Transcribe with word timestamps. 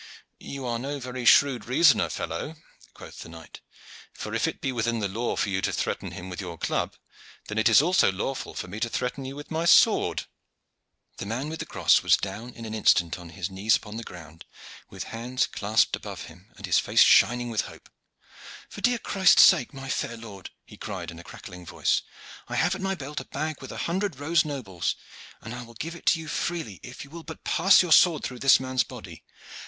"You 0.39 0.65
are 0.65 0.79
no 0.79 0.99
very 0.99 1.25
shrewd 1.25 1.65
reasoner, 1.65 2.09
fellow," 2.09 2.55
quoth 2.95 3.19
the 3.19 3.29
knight; 3.29 3.61
"for 4.13 4.33
if 4.33 4.47
it 4.47 4.59
be 4.59 4.71
within 4.71 4.97
the 4.97 5.07
law 5.07 5.35
for 5.35 5.49
you 5.49 5.61
to 5.61 5.71
threaten 5.71 6.09
him 6.13 6.27
with 6.27 6.41
your 6.41 6.57
club, 6.57 6.95
then 7.47 7.59
it 7.59 7.69
is 7.69 7.83
also 7.83 8.11
lawful 8.11 8.55
for 8.55 8.67
me 8.67 8.79
to 8.79 8.89
threaten 8.89 9.25
you 9.25 9.35
with 9.35 9.51
my 9.51 9.63
sword." 9.65 10.25
The 11.17 11.27
man 11.27 11.49
with 11.49 11.59
the 11.59 11.67
cross 11.67 12.01
was 12.01 12.17
down 12.17 12.55
in 12.55 12.65
an 12.65 12.73
instant 12.73 13.19
on 13.19 13.29
his 13.29 13.51
knees 13.51 13.75
upon 13.77 13.97
the 13.97 14.03
ground, 14.03 14.45
with 14.89 15.03
hands 15.13 15.45
clasped 15.45 15.95
above 15.95 16.23
him 16.23 16.51
and 16.57 16.65
his 16.65 16.79
face 16.79 17.03
shining 17.03 17.51
with 17.51 17.61
hope. 17.69 17.87
"For 18.69 18.81
dear 18.81 18.97
Christ's 18.97 19.43
sake, 19.43 19.71
my 19.71 19.87
fair 19.87 20.17
lord," 20.17 20.49
he 20.65 20.77
cried 20.77 21.11
in 21.11 21.19
a 21.19 21.23
crackling 21.23 21.63
voice, 21.63 22.01
"I 22.47 22.55
have 22.55 22.73
at 22.73 22.81
my 22.81 22.95
belt 22.95 23.19
a 23.19 23.25
bag 23.25 23.61
with 23.61 23.71
a 23.71 23.77
hundred 23.85 24.19
rose 24.19 24.45
nobles, 24.45 24.95
and 25.41 25.53
I 25.53 25.61
will 25.61 25.75
give 25.75 25.93
it 25.95 26.07
to 26.07 26.19
you 26.19 26.27
freely 26.27 26.79
if 26.81 27.03
you 27.03 27.11
will 27.11 27.21
but 27.21 27.43
pass 27.43 27.83
your 27.83 27.93
sword 27.93 28.23
through 28.23 28.39
this 28.39 28.59
man's 28.59 28.83
body." 28.83 29.23